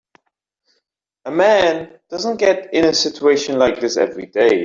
[1.25, 4.59] A man doesn't get in a situation like this every day.